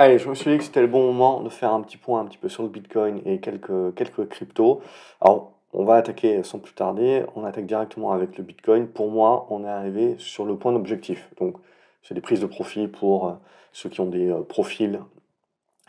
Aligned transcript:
Allez, 0.00 0.20
je 0.20 0.28
me 0.28 0.34
suis 0.36 0.52
dit 0.52 0.58
que 0.58 0.62
c'était 0.62 0.80
le 0.80 0.86
bon 0.86 1.04
moment 1.12 1.42
de 1.42 1.48
faire 1.48 1.72
un 1.72 1.82
petit 1.82 1.96
point 1.96 2.20
un 2.20 2.24
petit 2.26 2.38
peu 2.38 2.48
sur 2.48 2.62
le 2.62 2.68
Bitcoin 2.68 3.20
et 3.24 3.40
quelques, 3.40 3.96
quelques 3.96 4.28
cryptos. 4.28 4.80
Alors, 5.20 5.54
on 5.72 5.84
va 5.84 5.96
attaquer 5.96 6.44
sans 6.44 6.60
plus 6.60 6.72
tarder. 6.72 7.24
On 7.34 7.44
attaque 7.44 7.66
directement 7.66 8.12
avec 8.12 8.38
le 8.38 8.44
Bitcoin. 8.44 8.86
Pour 8.86 9.10
moi, 9.10 9.48
on 9.50 9.64
est 9.64 9.68
arrivé 9.68 10.14
sur 10.18 10.44
le 10.44 10.56
point 10.56 10.72
d'objectif. 10.72 11.28
Donc, 11.40 11.56
c'est 12.04 12.14
des 12.14 12.20
prises 12.20 12.40
de 12.40 12.46
profit 12.46 12.86
pour 12.86 13.26
euh, 13.26 13.32
ceux 13.72 13.88
qui 13.88 14.00
ont 14.00 14.06
des 14.06 14.30
euh, 14.30 14.42
profils 14.42 15.00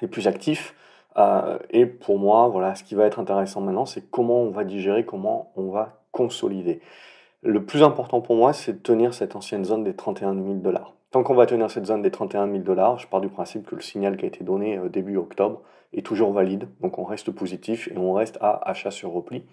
les 0.02 0.08
plus 0.08 0.28
actifs. 0.28 0.74
Euh, 1.18 1.60
et 1.70 1.86
pour 1.86 2.18
moi, 2.18 2.48
voilà, 2.48 2.74
ce 2.74 2.84
qui 2.84 2.96
va 2.96 3.06
être 3.06 3.20
intéressant 3.20 3.62
maintenant, 3.62 3.86
c'est 3.86 4.10
comment 4.10 4.42
on 4.42 4.50
va 4.50 4.64
digérer, 4.64 5.06
comment 5.06 5.52
on 5.56 5.70
va 5.70 6.02
consolider. 6.12 6.82
Le 7.44 7.64
plus 7.64 7.84
important 7.84 8.22
pour 8.22 8.36
moi, 8.36 8.54
c'est 8.54 8.74
de 8.74 8.80
tenir 8.80 9.14
cette 9.14 9.36
ancienne 9.36 9.66
zone 9.66 9.84
des 9.84 9.96
31 9.96 10.34
000 10.34 10.56
dollars. 10.56 10.96
Tant 11.12 11.24
qu'on 11.24 11.34
va 11.34 11.48
tenir 11.48 11.72
cette 11.72 11.86
zone 11.86 12.02
des 12.04 12.12
31 12.12 12.48
000 12.48 12.60
dollars, 12.60 13.00
je 13.00 13.08
pars 13.08 13.22
du 13.22 13.30
principe 13.30 13.66
que 13.66 13.76
le 13.76 13.82
signal 13.82 14.16
qui 14.16 14.26
a 14.26 14.28
été 14.28 14.44
donné 14.44 14.78
euh, 14.78 14.90
début 14.90 15.18
octobre 15.18 15.62
est 15.94 16.06
toujours 16.06 16.32
valide. 16.32 16.68
Donc 16.82 17.00
on 17.00 17.04
reste 17.04 17.32
positif 17.32 17.88
et 17.88 17.98
on 17.98 18.14
reste 18.14 18.38
à 18.42 18.70
achat 18.70 18.92
sur 18.92 19.12
repli. 19.12 19.44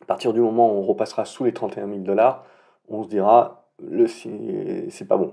À 0.00 0.04
partir 0.04 0.32
du 0.32 0.40
moment 0.40 0.72
où 0.72 0.76
on 0.76 0.82
repassera 0.82 1.24
sous 1.24 1.44
les 1.44 1.52
31 1.52 1.88
000 1.88 1.98
dollars, 2.00 2.44
on 2.88 3.02
se 3.02 3.08
dira 3.08 3.66
le 3.82 4.06
c'est 4.06 5.08
pas 5.08 5.16
bon. 5.16 5.32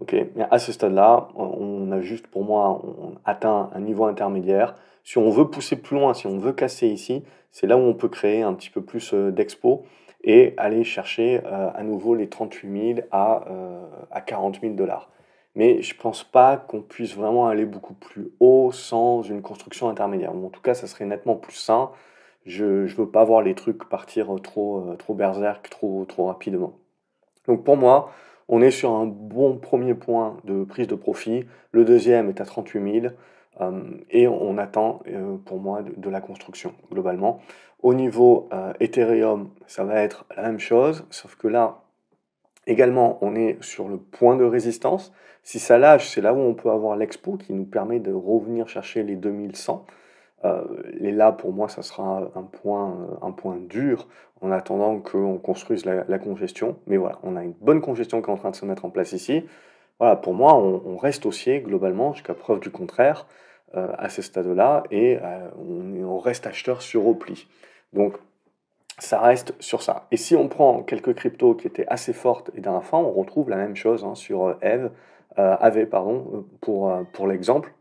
Ok, 0.00 0.16
mais 0.34 0.46
à 0.50 0.58
ce 0.58 0.72
stade-là, 0.72 1.28
on 1.36 1.92
a 1.92 2.00
juste 2.00 2.26
pour 2.26 2.44
moi 2.44 2.82
atteint 3.24 3.70
un 3.74 3.80
niveau 3.80 4.06
intermédiaire. 4.06 4.74
Si 5.04 5.18
on 5.18 5.30
veut 5.30 5.48
pousser 5.48 5.76
plus 5.76 5.96
loin, 5.96 6.14
si 6.14 6.26
on 6.26 6.38
veut 6.38 6.52
casser 6.52 6.88
ici, 6.88 7.22
c'est 7.50 7.66
là 7.66 7.76
où 7.76 7.80
on 7.80 7.94
peut 7.94 8.08
créer 8.08 8.42
un 8.42 8.54
petit 8.54 8.70
peu 8.70 8.80
plus 8.80 9.12
euh, 9.14 9.30
d'expo 9.30 9.84
et 10.24 10.54
aller 10.56 10.84
chercher 10.84 11.40
euh, 11.44 11.70
à 11.74 11.82
nouveau 11.82 12.14
les 12.14 12.28
38 12.28 12.94
000 12.96 13.06
à, 13.10 13.44
euh, 13.50 13.86
à 14.10 14.20
40 14.20 14.60
000 14.60 14.74
dollars. 14.74 15.10
Mais 15.54 15.82
je 15.82 15.94
ne 15.94 16.00
pense 16.00 16.24
pas 16.24 16.56
qu'on 16.56 16.80
puisse 16.80 17.14
vraiment 17.14 17.48
aller 17.48 17.66
beaucoup 17.66 17.94
plus 17.94 18.30
haut 18.40 18.72
sans 18.72 19.22
une 19.22 19.42
construction 19.42 19.88
intermédiaire. 19.88 20.32
en 20.32 20.48
tout 20.48 20.62
cas, 20.62 20.74
ça 20.74 20.86
serait 20.86 21.04
nettement 21.04 21.36
plus 21.36 21.56
sain. 21.56 21.90
Je 22.46 22.64
ne 22.64 22.88
veux 22.88 23.08
pas 23.08 23.24
voir 23.24 23.42
les 23.42 23.54
trucs 23.54 23.88
partir 23.88 24.28
trop, 24.42 24.90
euh, 24.90 24.96
trop 24.96 25.14
berserk, 25.14 25.68
trop, 25.70 26.04
trop 26.06 26.26
rapidement. 26.26 26.72
Donc 27.46 27.64
pour 27.64 27.76
moi, 27.76 28.10
on 28.48 28.62
est 28.62 28.70
sur 28.70 28.92
un 28.92 29.06
bon 29.06 29.58
premier 29.58 29.94
point 29.94 30.38
de 30.44 30.64
prise 30.64 30.86
de 30.86 30.94
profit. 30.94 31.44
Le 31.70 31.84
deuxième 31.84 32.28
est 32.28 32.40
à 32.40 32.44
38 32.44 33.00
000. 33.00 33.14
Euh, 33.62 33.82
et 34.10 34.26
on 34.28 34.58
attend, 34.58 35.02
euh, 35.08 35.36
pour 35.44 35.58
moi, 35.60 35.82
de, 35.82 36.10
la 36.10 36.20
construction, 36.20 36.74
globalement. 36.90 37.40
Au 37.82 37.94
niveau 37.94 38.48
euh, 38.52 38.72
Ethereum, 38.80 39.50
ça 39.66 39.84
va 39.84 40.02
être 40.02 40.24
la 40.36 40.42
même 40.42 40.58
chose, 40.58 41.06
sauf 41.10 41.36
que 41.36 41.48
là, 41.48 41.82
également, 42.66 43.18
on 43.22 43.34
est 43.34 43.62
sur 43.62 43.88
le 43.88 43.96
point 43.96 44.36
de 44.36 44.44
résistance. 44.44 45.12
Si 45.42 45.58
ça 45.58 45.78
lâche, 45.78 46.08
c'est 46.08 46.20
là 46.20 46.32
où 46.34 46.38
on 46.38 46.54
peut 46.54 46.70
avoir 46.70 46.96
l'expo 46.96 47.36
qui 47.36 47.52
nous 47.52 47.64
permet 47.64 47.98
de 47.98 48.12
revenir 48.12 48.68
chercher 48.68 49.02
les 49.02 49.16
2100. 49.16 49.84
et 51.00 51.12
là, 51.12 51.32
pour 51.32 51.52
moi, 51.52 51.68
ça 51.68 51.82
sera 51.82 52.30
un 52.34 52.42
point, 52.42 53.18
un 53.22 53.30
point 53.32 53.56
dur 53.56 54.08
en 54.40 54.50
attendant 54.50 54.98
qu'on 54.98 55.38
construise 55.38 55.84
la, 55.84 56.18
congestion. 56.18 56.76
Mais 56.86 56.96
voilà, 56.96 57.18
on 57.22 57.36
a 57.36 57.42
une 57.44 57.54
bonne 57.60 57.80
congestion 57.80 58.22
qui 58.22 58.28
est 58.28 58.32
en 58.32 58.36
train 58.36 58.50
de 58.50 58.56
se 58.56 58.64
mettre 58.64 58.84
en 58.84 58.90
place 58.90 59.12
ici. 59.12 59.44
Voilà, 59.98 60.16
pour 60.16 60.34
moi, 60.34 60.54
on, 60.54 60.96
reste 60.96 61.26
haussier 61.26 61.60
globalement 61.60 62.12
jusqu'à 62.12 62.34
preuve 62.34 62.58
du 62.58 62.70
contraire 62.70 63.26
euh, 63.26 63.32
à 63.74 64.08
ce 64.08 64.22
stade-là 64.22 64.84
et 64.90 65.18
euh, 65.22 65.48
on, 66.04 66.18
reste 66.18 66.46
acheteur 66.46 66.82
sur 66.82 67.02
repli. 67.04 67.48
Donc, 67.92 68.16
ça 68.98 69.20
reste 69.20 69.54
sur 69.60 69.82
ça. 69.82 70.06
Et 70.10 70.16
si 70.16 70.36
on 70.36 70.48
prend 70.48 70.82
quelques 70.82 71.14
cryptos 71.14 71.54
qui 71.54 71.66
étaient 71.66 71.86
assez 71.88 72.12
fortes 72.12 72.50
et 72.54 72.60
d'un 72.60 72.80
fin, 72.80 72.98
on 72.98 73.10
retrouve 73.10 73.50
la 73.50 73.56
même 73.56 73.74
chose 73.74 74.04
hein, 74.04 74.14
sur 74.14 74.46
euh, 74.46 74.54
Eve, 74.62 74.90
AV, 75.36 75.86
pardon, 75.86 76.44
pour, 76.60 76.94
pour 77.14 77.26
l'exemple. 77.26 77.72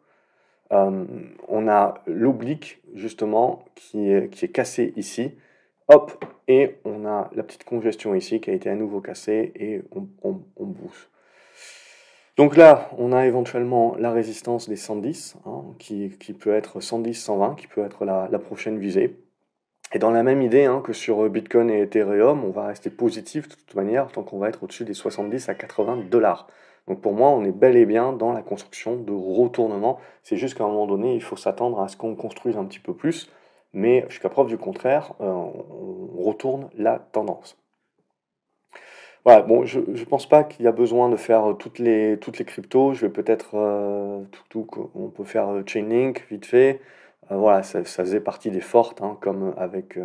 on 0.69 1.67
a 1.67 1.95
l'oblique, 2.07 2.81
justement, 2.93 3.65
qui 3.75 4.09
est, 4.09 4.29
qui 4.29 4.45
est 4.45 4.51
cassé 4.53 4.93
ici. 4.95 5.33
Hop, 5.89 6.23
et 6.47 6.77
on 6.85 7.05
a 7.05 7.29
la 7.33 7.43
petite 7.43 7.65
congestion 7.65 8.15
ici 8.15 8.39
qui 8.39 8.49
a 8.49 8.53
été 8.53 8.69
à 8.69 8.75
nouveau 8.75 9.01
cassée 9.01 9.51
et 9.55 9.81
on, 9.91 10.07
on, 10.23 10.39
on 10.55 10.65
booste. 10.65 11.10
Donc 12.37 12.55
là, 12.55 12.89
on 12.97 13.11
a 13.11 13.25
éventuellement 13.25 13.95
la 13.99 14.11
résistance 14.11 14.69
des 14.69 14.77
110, 14.77 15.35
hein, 15.45 15.63
qui, 15.79 16.09
peut 16.09 16.53
être 16.53 16.79
110-120, 16.79 17.55
qui 17.55 17.67
peut 17.67 17.83
être 17.83 18.05
la, 18.05 18.27
prochaine 18.39 18.79
visée. 18.79 19.19
Et 19.93 19.99
dans 19.99 20.11
la 20.11 20.23
même 20.23 20.41
idée 20.41 20.63
hein, 20.63 20.81
que 20.83 20.93
sur 20.93 21.29
Bitcoin 21.29 21.69
et 21.69 21.81
Ethereum, 21.81 22.45
on 22.45 22.51
va 22.51 22.67
rester 22.67 22.89
positif 22.89 23.49
de 23.49 23.55
toute 23.55 23.75
manière 23.75 24.07
tant 24.11 24.23
qu'on 24.23 24.39
va 24.39 24.47
être 24.47 24.63
au-dessus 24.63 24.85
des 24.85 24.93
70 24.93 25.49
à 25.49 25.55
80 25.55 26.05
dollars. 26.09 26.47
Donc 26.87 27.01
pour 27.01 27.13
moi, 27.13 27.29
on 27.29 27.43
est 27.43 27.51
bel 27.51 27.75
et 27.75 27.85
bien 27.85 28.13
dans 28.13 28.31
la 28.31 28.41
construction 28.41 28.95
de 28.95 29.11
retournement. 29.11 29.99
C'est 30.23 30.37
juste 30.37 30.57
qu'à 30.57 30.63
un 30.63 30.67
moment 30.67 30.87
donné, 30.87 31.13
il 31.15 31.21
faut 31.21 31.35
s'attendre 31.35 31.81
à 31.81 31.89
ce 31.89 31.97
qu'on 31.97 32.15
construise 32.15 32.57
un 32.57 32.65
petit 32.65 32.79
peu 32.79 32.93
plus. 32.93 33.29
Mais 33.73 34.05
jusqu'à 34.09 34.29
preuve 34.29 34.47
du 34.47 34.57
contraire, 34.57 35.13
euh, 35.21 35.31
on 35.31 36.23
retourne 36.23 36.69
la 36.77 36.99
tendance. 36.99 37.60
Voilà, 39.23 39.43
bon, 39.43 39.65
je 39.65 39.79
ne 39.79 40.05
pense 40.05 40.27
pas 40.27 40.43
qu'il 40.43 40.65
y 40.65 40.67
a 40.67 40.71
besoin 40.71 41.07
de 41.09 41.15
faire 41.15 41.55
toutes 41.59 41.77
les, 41.77 42.17
toutes 42.19 42.39
les 42.39 42.45
cryptos. 42.45 42.93
Je 42.93 43.05
vais 43.05 43.11
peut-être, 43.11 43.51
euh, 43.53 44.23
tout, 44.49 44.65
tout, 44.65 44.89
on 44.95 45.09
peut 45.09 45.23
faire 45.23 45.49
euh, 45.49 45.63
Chainlink 45.65 46.25
vite 46.31 46.47
fait. 46.47 46.81
Euh, 47.31 47.35
voilà, 47.35 47.61
ça, 47.61 47.85
ça, 47.85 48.03
faisait 48.03 48.19
partie 48.19 48.49
des 48.49 48.61
fortes, 48.61 49.01
hein, 49.03 49.17
comme 49.21 49.53
avec, 49.57 49.99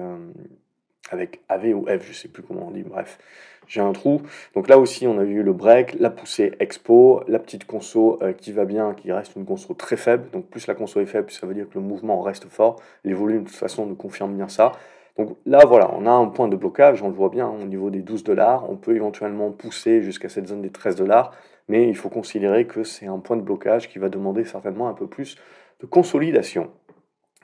avec 1.11 1.41
AV 1.49 1.75
ou 1.75 1.87
F, 1.87 2.07
je 2.07 2.13
sais 2.13 2.29
plus 2.29 2.43
comment 2.43 2.69
on 2.69 2.71
dit, 2.73 2.83
bref, 2.83 3.19
j'ai 3.67 3.81
un 3.81 3.93
trou. 3.93 4.21
Donc 4.55 4.69
là 4.69 4.79
aussi, 4.79 5.07
on 5.07 5.19
a 5.19 5.25
vu 5.25 5.43
le 5.43 5.53
break, 5.55 5.95
la 5.99 6.11
poussée 6.11 6.53
expo, 6.61 7.23
la 7.27 7.39
petite 7.39 7.65
conso 7.65 8.21
qui 8.39 8.53
va 8.53 8.67
bien, 8.67 8.93
qui 8.93 9.11
reste 9.13 9.35
une 9.37 9.47
conso 9.47 9.73
très 9.73 9.97
faible. 9.97 10.29
Donc 10.31 10.47
plus 10.51 10.67
la 10.67 10.75
conso 10.75 11.01
est 11.01 11.07
faible, 11.07 11.31
ça 11.31 11.47
veut 11.47 11.55
dire 11.55 11.69
que 11.71 11.75
le 11.77 11.81
mouvement 11.81 12.21
reste 12.21 12.49
fort. 12.51 12.77
Les 13.05 13.15
volumes, 13.15 13.45
de 13.45 13.49
toute 13.49 13.57
façon, 13.57 13.87
nous 13.87 13.97
confirment 13.97 14.37
bien 14.37 14.49
ça. 14.49 14.73
Donc 15.19 15.37
là, 15.47 15.65
voilà, 15.67 15.91
on 15.95 16.07
a 16.07 16.11
un 16.11 16.27
point 16.27 16.49
de 16.49 16.57
blocage, 16.57 17.03
on 17.03 17.09
le 17.09 17.15
voit 17.15 17.31
bien, 17.31 17.49
au 17.49 17.65
niveau 17.65 17.91
des 17.91 18.03
12 18.03 18.23
dollars. 18.25 18.71
On 18.71 18.77
peut 18.77 18.95
éventuellement 18.95 19.51
pousser 19.51 20.03
jusqu'à 20.03 20.29
cette 20.29 20.49
zone 20.49 20.63
des 20.63 20.71
13 20.71 20.97
dollars, 20.97 21.33
mais 21.69 21.89
il 21.89 21.97
faut 21.97 22.11
considérer 22.11 22.67
que 22.67 22.85
c'est 22.85 23.07
un 23.07 23.19
point 23.19 23.37
de 23.37 23.43
blocage 23.43 23.89
qui 23.89 23.99
va 23.99 24.09
demander 24.09 24.45
certainement 24.45 24.89
un 24.89 24.95
peu 24.95 25.07
plus 25.07 25.37
de 25.81 25.87
consolidation. 25.87 26.71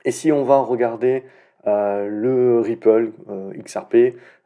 Et 0.05 0.11
si 0.11 0.31
on 0.31 0.43
va 0.43 0.59
regarder 0.59 1.23
euh, 1.65 2.07
le 2.09 2.59
Ripple 2.59 3.13
euh, 3.29 3.53
XRP, 3.53 3.95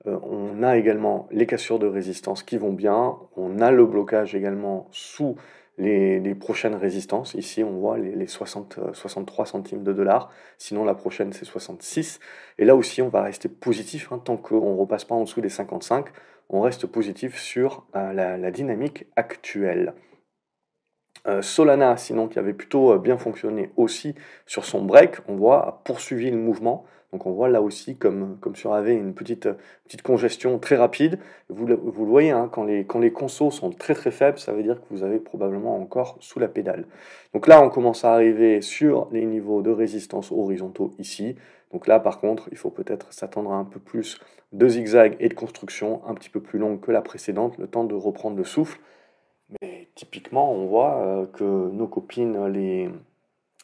euh, 0.08 0.18
on 0.24 0.64
a 0.64 0.78
également 0.78 1.28
les 1.32 1.46
cassures 1.46 1.80
de 1.80 1.88
résistance 1.88 2.44
qui 2.44 2.58
vont 2.58 2.74
bien, 2.74 3.16
on 3.36 3.60
a 3.60 3.72
le 3.72 3.86
blocage 3.86 4.36
également 4.36 4.88
sous 4.92 5.36
les, 5.78 6.36
prochaines 6.36 6.76
résistances. 6.76 7.34
Ici, 7.36 7.64
on 7.64 7.72
voit 7.72 7.98
les, 7.98 8.28
60, 8.28 8.80
63 8.94 9.46
euh, 9.46 9.48
centimes 9.48 9.84
de 9.84 9.94
dollars. 9.94 10.32
Sinon, 10.58 10.84
la 10.84 10.96
prochaine, 10.96 11.34
c'est 11.34 11.46
66. 11.46 12.20
Et 12.58 12.66
là 12.66 12.76
aussi, 12.76 13.02
on 13.02 13.10
va 13.10 13.22
rester 13.22 13.50
positif 13.50 14.12
hein, 14.12 14.20
tant 14.24 14.38
qu'on 14.38 14.74
ne 14.74 14.80
repasse 14.80 15.06
pas 15.06 15.16
en 15.16 15.24
dessous 15.24 15.42
des 15.42 15.50
55. 15.50 16.08
On 16.50 16.62
reste 16.62 16.88
positif 16.88 17.38
sur 17.38 17.86
euh, 17.96 18.14
la, 18.14 18.52
dynamique 18.52 19.06
actuelle. 19.16 19.94
Euh, 21.28 21.42
Solana, 21.42 21.98
sinon, 21.98 22.28
qui 22.28 22.40
avait 22.40 22.54
plutôt 22.54 22.98
bien 23.00 23.18
fonctionné 23.18 23.72
aussi 23.76 24.16
sur 24.46 24.66
son 24.66 24.84
break, 24.84 25.18
on 25.28 25.36
voit, 25.36 25.68
a 25.68 25.72
poursuivi 25.84 26.32
le 26.32 26.38
mouvement. 26.38 26.86
Donc 27.14 27.26
on 27.26 27.32
voit 27.32 27.48
là 27.48 27.62
aussi, 27.62 27.96
comme, 27.96 28.38
comme 28.42 28.56
sur 28.56 28.74
AV, 28.74 28.90
une 28.90 29.14
petite, 29.14 29.48
petite 29.86 30.02
congestion 30.02 30.60
très 30.60 30.76
rapide. 30.76 31.20
Vous, 31.50 31.66
vous 31.66 32.06
le 32.06 32.12
voyez, 32.12 32.32
hein, 32.32 32.50
quand, 32.52 32.66
les, 32.66 32.86
quand 32.86 33.00
les 33.00 33.14
sont 33.28 33.72
très 33.72 33.94
très 33.94 34.12
faibles, 34.12 34.38
ça 34.40 34.52
veut 34.52 34.64
dire 34.64 34.82
que 34.82 34.86
vous 34.92 35.04
avez 35.04 35.20
probablement 35.20 35.78
encore 35.78 36.18
sous 36.20 36.40
la 36.40 36.50
pédale. 36.50 36.86
Donc 37.34 37.48
là, 37.48 37.64
on 37.64 37.70
commence 37.70 38.04
à 38.04 38.14
arriver 38.14 38.62
sur 38.62 39.08
les 39.12 39.26
niveaux 39.26 39.62
de 39.62 39.72
résistance 39.72 40.32
horizontaux 40.32 40.92
ici. 41.00 41.36
Donc 41.72 41.88
là, 41.88 42.00
par 42.00 42.20
contre, 42.20 42.50
il 42.52 42.58
faut 42.58 42.70
peut-être 42.72 43.14
s'attendre 43.14 43.52
à 43.52 43.56
un 43.56 43.66
peu 43.66 43.80
plus 43.80 44.20
de 44.52 44.68
zigzag 44.68 45.16
et 45.20 45.30
de 45.30 45.34
construction 45.34 46.02
un 46.08 46.14
petit 46.14 46.30
peu 46.30 46.42
plus 46.42 46.60
longue 46.60 46.82
que 46.82 46.92
la 46.92 47.02
précédente, 47.02 47.58
le 47.58 47.68
temps 47.68 47.84
de 47.84 47.96
reprendre 47.96 48.38
le 48.38 48.44
souffle. 48.44 48.80
Mais 49.62 49.88
typiquement, 49.96 50.52
on 50.52 50.66
voit 50.66 50.98
euh, 50.98 51.26
que 51.26 51.44
nos 51.44 51.88
copines, 51.88 52.48
les, 52.48 52.90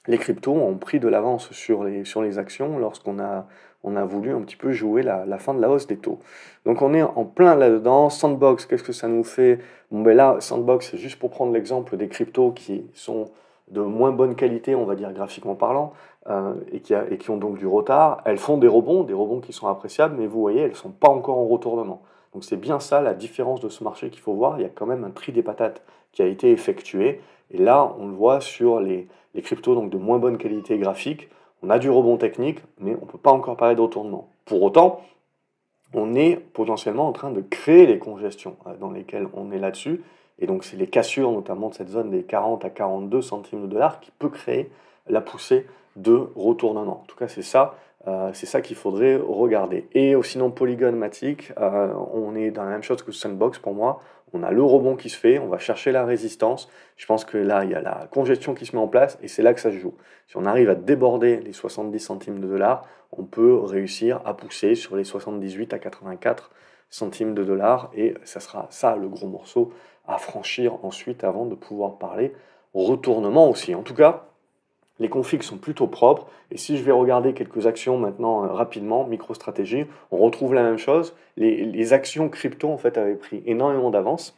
les 0.07 0.17
cryptos 0.17 0.53
ont 0.53 0.75
pris 0.75 0.99
de 0.99 1.07
l'avance 1.07 1.51
sur 1.51 1.83
les, 1.83 2.05
sur 2.05 2.21
les 2.21 2.37
actions 2.37 2.77
lorsqu'on 2.77 3.19
a, 3.19 3.45
on 3.83 3.95
a 3.95 4.03
voulu 4.03 4.33
un 4.33 4.41
petit 4.41 4.55
peu 4.55 4.71
jouer 4.71 5.01
la, 5.03 5.37
fin 5.37 5.53
de 5.53 5.61
la 5.61 5.69
hausse 5.69 5.87
des 5.87 5.97
taux. 5.97 6.19
Donc 6.65 6.81
on 6.81 6.93
est 6.93 7.03
en 7.03 7.25
plein 7.25 7.55
là-dedans. 7.55 8.09
Sandbox, 8.09 8.65
qu'est-ce 8.65 8.83
que 8.83 8.93
ça 8.93 9.07
nous 9.07 9.23
fait? 9.23 9.59
Bon 9.91 10.01
ben 10.01 10.15
là, 10.15 10.37
Sandbox, 10.39 10.91
c'est 10.91 10.97
juste 10.97 11.19
pour 11.19 11.29
prendre 11.29 11.53
l'exemple 11.53 11.97
des 11.97 12.07
cryptos 12.07 12.51
qui 12.51 12.85
sont 12.93 13.31
de 13.69 13.81
moins 13.81 14.11
bonne 14.11 14.35
qualité, 14.35 14.75
on 14.75 14.85
va 14.85 14.95
dire 14.95 15.11
graphiquement 15.13 15.55
parlant, 15.55 15.93
euh, 16.29 16.53
et, 16.71 16.81
qui 16.81 16.93
a, 16.93 17.05
et 17.09 17.17
qui 17.17 17.29
ont 17.29 17.37
donc 17.37 17.57
du 17.57 17.65
retard. 17.65 18.21
Elles 18.25 18.37
font 18.37 18.57
des 18.57 18.67
rebonds, 18.67 19.03
des 19.03 19.13
rebonds 19.13 19.39
qui 19.39 19.53
sont 19.53 19.67
appréciables, 19.67 20.15
mais 20.17 20.27
vous 20.27 20.41
voyez, 20.41 20.61
elles 20.61 20.71
ne 20.71 20.75
sont 20.75 20.91
pas 20.91 21.09
encore 21.09 21.37
en 21.37 21.47
retournement. 21.47 22.01
Donc 22.33 22.43
c'est 22.43 22.57
bien 22.57 22.79
ça 22.79 23.01
la 23.01 23.13
différence 23.13 23.61
de 23.61 23.69
ce 23.69 23.83
marché 23.83 24.09
qu'il 24.09 24.21
faut 24.21 24.33
voir. 24.33 24.59
Il 24.59 24.63
y 24.63 24.65
a 24.65 24.69
quand 24.69 24.85
même 24.85 25.03
un 25.03 25.11
tri 25.11 25.31
des 25.31 25.43
patates 25.43 25.81
qui 26.11 26.21
a 26.21 26.25
été 26.25 26.51
effectué. 26.51 27.21
Et 27.51 27.57
là, 27.57 27.93
on 27.99 28.07
le 28.07 28.13
voit 28.13 28.41
sur 28.41 28.79
les, 28.79 29.07
les 29.33 29.41
cryptos 29.41 29.75
donc 29.75 29.89
de 29.89 29.97
moins 29.97 30.19
bonne 30.19 30.37
qualité 30.37 30.77
graphique. 30.77 31.29
On 31.61 31.69
a 31.69 31.79
du 31.79 31.89
rebond 31.89 32.17
technique, 32.17 32.59
mais 32.79 32.95
on 33.01 33.05
ne 33.05 33.11
peut 33.11 33.17
pas 33.17 33.31
encore 33.31 33.57
parler 33.57 33.75
de 33.75 33.81
retournement. 33.81 34.29
Pour 34.45 34.61
autant, 34.61 35.01
on 35.93 36.13
est 36.13 36.35
potentiellement 36.35 37.07
en 37.07 37.13
train 37.13 37.31
de 37.31 37.41
créer 37.41 37.85
les 37.85 37.99
congestions 37.99 38.57
euh, 38.67 38.75
dans 38.79 38.91
lesquelles 38.91 39.27
on 39.33 39.51
est 39.51 39.59
là-dessus. 39.59 40.01
Et 40.39 40.47
donc 40.47 40.63
c'est 40.63 40.77
les 40.77 40.87
cassures 40.87 41.31
notamment 41.31 41.69
de 41.69 41.75
cette 41.75 41.89
zone 41.89 42.09
des 42.09 42.23
40 42.23 42.65
à 42.65 42.69
42 42.69 43.21
centimes 43.21 43.61
de 43.61 43.67
dollars 43.67 43.99
qui 43.99 44.11
peut 44.11 44.29
créer 44.29 44.71
la 45.07 45.21
poussée 45.21 45.67
de 45.95 46.27
retournement. 46.35 47.01
En 47.03 47.05
tout 47.05 47.15
cas, 47.15 47.27
c'est 47.27 47.43
ça, 47.43 47.75
euh, 48.07 48.31
c'est 48.33 48.47
ça 48.47 48.61
qu'il 48.61 48.75
faudrait 48.75 49.15
regarder. 49.15 49.87
Et 49.93 50.15
sinon, 50.23 50.49
Polygon 50.49 50.91
Matic, 50.93 51.51
euh, 51.59 51.93
on 52.13 52.35
est 52.35 52.49
dans 52.49 52.63
la 52.63 52.71
même 52.71 52.83
chose 52.83 53.03
que 53.03 53.11
Sandbox 53.11 53.59
pour 53.59 53.75
moi. 53.75 54.01
On 54.33 54.43
a 54.43 54.51
le 54.51 54.63
rebond 54.63 54.95
qui 54.95 55.09
se 55.09 55.17
fait, 55.17 55.37
on 55.37 55.47
va 55.47 55.59
chercher 55.59 55.91
la 55.91 56.05
résistance. 56.05 56.69
Je 56.97 57.05
pense 57.05 57.23
que 57.23 57.37
là, 57.37 57.63
il 57.63 57.71
y 57.71 57.75
a 57.75 57.81
la 57.81 58.07
congestion 58.11 58.55
qui 58.55 58.65
se 58.65 58.75
met 58.75 58.81
en 58.81 58.87
place 58.87 59.17
et 59.21 59.27
c'est 59.27 59.43
là 59.43 59.53
que 59.53 59.61
ça 59.61 59.71
se 59.71 59.77
joue. 59.77 59.93
Si 60.27 60.37
on 60.37 60.45
arrive 60.45 60.69
à 60.69 60.75
déborder 60.75 61.37
les 61.37 61.53
70 61.53 61.99
centimes 61.99 62.39
de 62.39 62.47
dollars, 62.47 62.87
on 63.11 63.23
peut 63.23 63.59
réussir 63.59 64.21
à 64.25 64.35
pousser 64.35 64.75
sur 64.75 64.95
les 64.95 65.03
78 65.03 65.73
à 65.73 65.79
84 65.79 66.51
centimes 66.89 67.33
de 67.35 67.43
dollars 67.43 67.91
et 67.95 68.15
ça 68.23 68.39
sera 68.39 68.67
ça 68.69 68.95
le 68.95 69.07
gros 69.07 69.27
morceau 69.27 69.71
à 70.07 70.17
franchir 70.17 70.83
ensuite 70.83 71.23
avant 71.23 71.45
de 71.45 71.55
pouvoir 71.55 71.97
parler 71.97 72.33
retournement 72.73 73.49
aussi. 73.49 73.75
En 73.75 73.83
tout 73.83 73.93
cas, 73.93 74.25
les 74.99 75.09
configs 75.09 75.43
sont 75.43 75.57
plutôt 75.57 75.87
propres. 75.87 76.27
Et 76.51 76.57
si 76.57 76.77
je 76.77 76.83
vais 76.83 76.91
regarder 76.91 77.33
quelques 77.33 77.65
actions 77.67 77.97
maintenant 77.97 78.43
euh, 78.43 78.47
rapidement, 78.47 79.05
MicroStratégie, 79.05 79.85
on 80.11 80.17
retrouve 80.17 80.53
la 80.53 80.63
même 80.63 80.77
chose. 80.77 81.15
Les, 81.37 81.93
actions 81.93 82.29
crypto 82.29 82.69
en 82.69 82.77
fait 82.77 82.97
avaient 82.97 83.15
pris 83.15 83.43
énormément 83.45 83.89
d'avance 83.89 84.37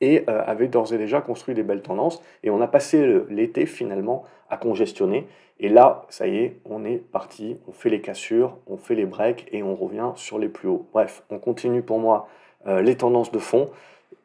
et 0.00 0.24
euh, 0.28 0.42
avaient 0.46 0.68
d'ores 0.68 0.92
et 0.92 0.98
déjà 0.98 1.20
construit 1.20 1.54
des 1.54 1.62
belles 1.62 1.82
tendances. 1.82 2.22
Et 2.42 2.50
on 2.50 2.60
a 2.60 2.66
passé 2.66 3.22
l'été 3.30 3.66
finalement 3.66 4.24
à 4.50 4.56
congestionner. 4.56 5.26
Et 5.58 5.70
là, 5.70 6.04
ça 6.10 6.26
y 6.26 6.36
est, 6.36 6.58
on 6.66 6.84
est 6.84 6.98
parti, 6.98 7.56
on 7.66 7.72
fait 7.72 7.88
les 7.88 8.02
cassures, 8.02 8.58
on 8.66 8.76
fait 8.76 8.94
les 8.94 9.06
breaks 9.06 9.46
et 9.52 9.62
on 9.62 9.74
revient 9.74 10.12
sur 10.14 10.38
les 10.38 10.48
plus 10.48 10.68
hauts. 10.68 10.86
Bref, 10.92 11.22
on 11.30 11.38
continue 11.38 11.80
pour 11.80 11.98
moi 11.98 12.28
euh, 12.66 12.82
les 12.82 12.96
tendances 12.96 13.32
de 13.32 13.38
fond. 13.38 13.70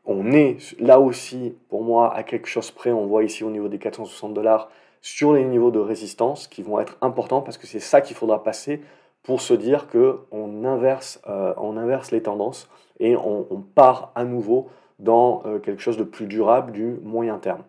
On 0.06 0.32
est 0.32 0.58
là 0.80 1.00
aussi, 1.00 1.56
pour 1.70 1.84
moi, 1.84 2.14
à 2.14 2.24
quelque 2.24 2.48
chose 2.48 2.72
près. 2.72 2.92
On 2.92 3.06
voit 3.06 3.24
ici 3.24 3.46
au 3.46 3.50
niveau 3.50 3.70
des 3.70 3.78
460 3.78 4.34
dollars 4.34 4.70
sur 5.02 5.34
les 5.34 5.44
niveaux 5.44 5.72
de 5.72 5.80
résistance 5.80 6.48
qui 6.48 6.62
vont 6.62 6.80
être 6.80 6.98
importants 7.02 7.42
parce 7.42 7.58
que 7.58 7.68
c'est 7.68 7.80
ça 7.80 8.02
qu'il 8.02 8.16
faudra 8.16 8.44
passer 8.44 8.82
pour 9.24 9.42
se 9.42 9.54
dire 9.54 9.88
qu'on 9.88 10.66
inverse, 10.66 11.22
euh, 11.28 11.54
on 11.58 11.78
inverse 11.78 12.12
les 12.12 12.22
tendances 12.22 12.70
et 13.00 13.16
on, 13.16 13.64
part 13.76 14.12
à 14.16 14.24
nouveau 14.24 14.70
dans 15.00 15.42
euh, 15.46 15.60
quelque 15.60 15.82
chose 15.82 15.98
de 15.98 16.04
plus 16.04 16.28
durable 16.28 16.72
du 16.72 17.00
moyen 17.04 17.38
terme. 17.40 17.64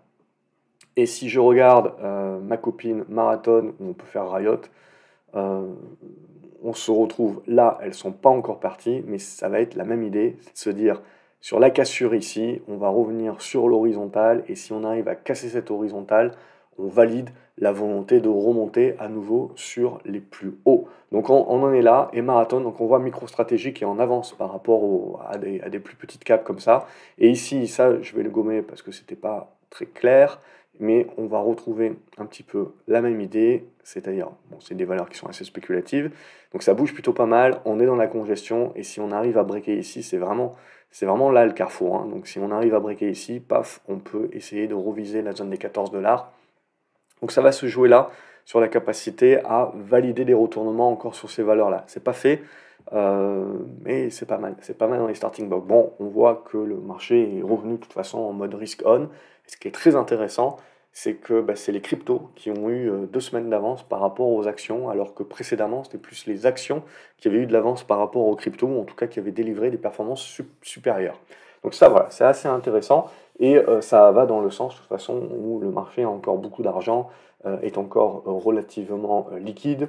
Et 0.96 1.06
si 1.06 1.30
je 1.30 1.40
regarde 1.40 1.94
euh, 2.02 2.38
ma 2.38 2.58
copine 2.58 3.04
Marathon, 3.08 3.72
où 3.80 3.88
on 3.88 3.92
peut 3.94 4.06
faire 4.06 4.30
Riot, 4.30 4.60
on 5.34 6.74
se 6.74 6.90
retrouve 6.90 7.42
là, 7.46 7.78
elles 7.80 7.88
ne 7.88 7.94
sont 7.94 8.12
pas 8.12 8.28
encore 8.28 8.60
parties, 8.60 9.02
mais 9.06 9.18
ça 9.18 9.48
va 9.48 9.60
être 9.60 9.74
la 9.74 9.84
même 9.84 10.02
idée, 10.02 10.36
c'est 10.40 10.52
de 10.52 10.58
se 10.58 10.70
dire 10.70 11.02
sur 11.40 11.58
la 11.58 11.70
cassure 11.70 12.14
ici, 12.14 12.62
on 12.68 12.76
va 12.76 12.88
revenir 12.88 13.40
sur 13.40 13.66
l'horizontale, 13.66 14.44
et 14.46 14.54
si 14.54 14.72
on 14.72 14.84
arrive 14.84 15.08
à 15.08 15.16
casser 15.16 15.48
cette 15.48 15.72
horizontale, 15.72 16.32
on 16.78 16.88
valide 16.88 17.30
la 17.58 17.72
volonté 17.72 18.20
de 18.20 18.28
remonter 18.28 18.94
à 18.98 19.08
nouveau 19.08 19.52
sur 19.56 20.00
les 20.04 20.20
plus 20.20 20.54
hauts. 20.64 20.88
Donc 21.12 21.28
on, 21.28 21.46
en 21.46 21.72
est 21.72 21.82
là, 21.82 22.10
et 22.12 22.22
marathon, 22.22 22.60
donc 22.60 22.80
on 22.80 22.86
voit 22.86 22.98
MicroStratégie 22.98 23.72
qui 23.72 23.84
est 23.84 23.86
en 23.86 23.98
avance 23.98 24.32
par 24.32 24.50
rapport 24.50 25.24
à, 25.28 25.38
des, 25.38 25.78
plus 25.78 25.96
petites 25.96 26.24
caps 26.24 26.44
comme 26.44 26.58
ça. 26.58 26.86
Et 27.18 27.28
ici, 27.28 27.68
ça, 27.68 28.00
je 28.00 28.16
vais 28.16 28.22
le 28.22 28.30
gommer 28.30 28.62
parce 28.62 28.82
que 28.82 28.90
c'était 28.90 29.16
pas 29.16 29.54
très 29.68 29.86
clair, 29.86 30.40
mais 30.80 31.06
on 31.18 31.26
va 31.26 31.38
retrouver 31.40 31.94
un 32.16 32.24
petit 32.24 32.42
peu 32.42 32.72
la 32.88 33.02
même 33.02 33.20
idée, 33.20 33.66
c'est-à-dire, 33.84 34.30
bon, 34.50 34.58
c'est 34.60 34.74
des 34.74 34.86
valeurs 34.86 35.08
qui 35.10 35.18
sont 35.18 35.28
assez 35.28 35.44
spéculatives, 35.44 36.10
donc 36.52 36.62
ça 36.62 36.72
bouge 36.72 36.94
plutôt 36.94 37.12
pas 37.12 37.26
mal, 37.26 37.60
on 37.66 37.78
est 37.78 37.86
dans 37.86 37.96
la 37.96 38.06
congestion, 38.06 38.72
et 38.74 38.82
si 38.82 38.98
on 39.00 39.10
arrive 39.10 39.36
à 39.36 39.44
breaker 39.44 39.76
ici, 39.76 40.02
c'est 40.02 40.16
vraiment, 40.16 40.54
c'est 40.90 41.04
vraiment 41.04 41.30
là 41.30 41.44
le 41.44 41.52
carrefour. 41.52 41.96
Hein. 41.96 42.08
Donc 42.10 42.26
si 42.26 42.38
on 42.38 42.50
arrive 42.50 42.74
à 42.74 42.80
breaker 42.80 43.10
ici, 43.10 43.40
paf, 43.40 43.80
on 43.86 43.98
peut 43.98 44.30
essayer 44.32 44.66
de 44.66 44.74
reviser 44.74 45.20
la 45.20 45.32
zone 45.32 45.50
des 45.50 45.58
14 45.58 45.90
dollars 45.90 46.32
donc 47.22 47.32
ça 47.32 47.40
va 47.40 47.52
se 47.52 47.66
jouer 47.66 47.88
là 47.88 48.10
sur 48.44 48.60
la 48.60 48.68
capacité 48.68 49.38
à 49.44 49.72
valider 49.74 50.24
des 50.24 50.34
retournements 50.34 50.90
encore 50.90 51.14
sur 51.14 51.30
ces 51.30 51.42
valeurs-là. 51.42 51.84
C'est 51.86 52.02
pas 52.02 52.12
fait, 52.12 52.42
euh, 52.92 53.46
mais 53.84 54.10
c'est 54.10 54.26
pas 54.26 54.38
mal. 54.38 54.56
C'est 54.60 54.76
pas 54.76 54.88
mal 54.88 54.98
dans 54.98 55.06
les 55.06 55.14
starting 55.14 55.48
blocks. 55.48 55.66
Bon, 55.66 55.92
on 56.00 56.06
voit 56.06 56.42
que 56.50 56.58
le 56.58 56.76
marché 56.76 57.38
est 57.38 57.42
revenu 57.42 57.74
de 57.74 57.78
toute 57.78 57.92
façon 57.92 58.18
en 58.18 58.32
mode 58.32 58.54
risk 58.54 58.82
on. 58.84 59.08
ce 59.46 59.56
qui 59.56 59.68
est 59.68 59.72
très 59.72 59.94
intéressant, 59.94 60.56
c'est 60.92 61.14
que 61.14 61.40
bah, 61.40 61.56
c'est 61.56 61.72
les 61.72 61.80
cryptos 61.80 62.30
qui 62.34 62.50
ont 62.50 62.68
eu 62.68 62.90
euh, 62.90 63.06
deux 63.06 63.20
semaines 63.20 63.48
d'avance 63.48 63.82
par 63.82 64.00
rapport 64.00 64.28
aux 64.28 64.46
actions, 64.46 64.90
alors 64.90 65.14
que 65.14 65.22
précédemment, 65.22 65.84
c'était 65.84 65.98
plus 65.98 66.26
les 66.26 66.44
actions 66.44 66.82
qui 67.18 67.28
avaient 67.28 67.38
eu 67.38 67.46
de 67.46 67.52
l'avance 67.52 67.84
par 67.84 67.98
rapport 67.98 68.26
aux 68.26 68.36
cryptos, 68.36 68.66
ou 68.66 68.80
en 68.80 68.84
tout 68.84 68.96
cas 68.96 69.06
qui 69.06 69.18
avaient 69.20 69.30
délivré 69.30 69.70
des 69.70 69.78
performances 69.78 70.42
supérieures. 70.62 71.18
Donc 71.62 71.74
ça, 71.74 71.88
voilà, 71.88 72.10
c'est 72.10 72.24
assez 72.24 72.48
intéressant. 72.48 73.08
Et 73.42 73.56
euh, 73.56 73.80
ça 73.80 74.12
va 74.12 74.24
dans 74.24 74.40
le 74.40 74.50
sens, 74.50 74.72
de 74.72 74.78
toute 74.78 74.88
façon, 74.88 75.20
où 75.36 75.58
le 75.58 75.70
marché 75.70 76.04
a 76.04 76.08
encore 76.08 76.38
beaucoup 76.38 76.62
d'argent, 76.62 77.10
euh, 77.44 77.58
est 77.60 77.76
encore 77.76 78.22
euh, 78.26 78.30
relativement 78.30 79.26
liquide. 79.36 79.88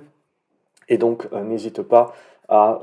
Et 0.90 0.98
donc, 0.98 1.32
n'hésite 1.32 1.82
pas 1.82 2.14
à 2.50 2.82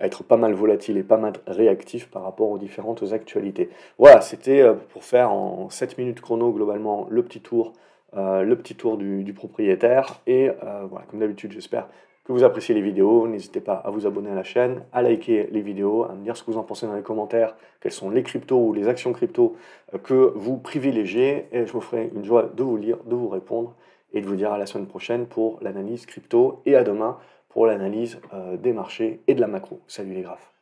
être 0.00 0.22
pas 0.22 0.36
mal 0.36 0.54
volatile 0.54 0.96
et 0.96 1.02
pas 1.02 1.16
mal 1.16 1.32
réactif 1.48 2.08
par 2.08 2.22
rapport 2.22 2.48
aux 2.48 2.58
différentes 2.58 3.02
actualités. 3.12 3.68
Voilà, 3.98 4.20
c'était 4.20 4.64
pour 4.92 5.02
faire 5.02 5.32
en 5.32 5.68
7 5.68 5.98
minutes 5.98 6.20
chrono 6.20 6.52
globalement 6.52 7.08
le 7.10 7.24
petit 7.24 7.40
tour, 7.40 7.72
le 8.14 8.54
petit 8.54 8.76
tour 8.76 8.96
du, 8.98 9.24
du 9.24 9.32
propriétaire. 9.32 10.20
Et 10.28 10.48
voilà, 10.88 11.04
comme 11.10 11.18
d'habitude, 11.18 11.50
j'espère 11.50 11.88
vous 12.32 12.44
appréciez 12.44 12.74
les 12.74 12.80
vidéos, 12.80 13.26
n'hésitez 13.26 13.60
pas 13.60 13.74
à 13.74 13.90
vous 13.90 14.06
abonner 14.06 14.30
à 14.30 14.34
la 14.34 14.42
chaîne, 14.42 14.82
à 14.92 15.02
liker 15.02 15.48
les 15.50 15.60
vidéos, 15.60 16.04
à 16.04 16.14
me 16.14 16.22
dire 16.22 16.36
ce 16.36 16.42
que 16.42 16.50
vous 16.50 16.58
en 16.58 16.62
pensez 16.62 16.86
dans 16.86 16.94
les 16.94 17.02
commentaires, 17.02 17.56
quelles 17.80 17.92
sont 17.92 18.10
les 18.10 18.22
cryptos 18.22 18.58
ou 18.58 18.72
les 18.72 18.88
actions 18.88 19.12
crypto 19.12 19.56
euh, 19.94 19.98
que 19.98 20.32
vous 20.34 20.56
privilégiez, 20.56 21.46
et 21.52 21.66
je 21.66 21.72
vous 21.72 21.80
ferai 21.80 22.10
une 22.14 22.24
joie 22.24 22.50
de 22.54 22.62
vous 22.62 22.76
lire, 22.76 22.98
de 23.04 23.14
vous 23.14 23.28
répondre, 23.28 23.74
et 24.12 24.20
de 24.20 24.26
vous 24.26 24.36
dire 24.36 24.52
à 24.52 24.58
la 24.58 24.66
semaine 24.66 24.86
prochaine 24.86 25.26
pour 25.26 25.58
l'analyse 25.62 26.06
crypto, 26.06 26.62
et 26.66 26.76
à 26.76 26.84
demain 26.84 27.18
pour 27.48 27.66
l'analyse 27.66 28.20
euh, 28.32 28.56
des 28.56 28.72
marchés 28.72 29.20
et 29.26 29.34
de 29.34 29.40
la 29.40 29.46
macro. 29.46 29.80
Salut 29.86 30.14
les 30.14 30.22
graphes 30.22 30.59